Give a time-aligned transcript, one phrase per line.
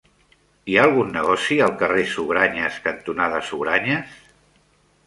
[0.71, 4.19] Hi ha algun negoci al carrer Sugranyes cantonada Sugranyes?